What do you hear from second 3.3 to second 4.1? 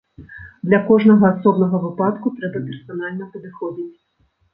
падыходзіць.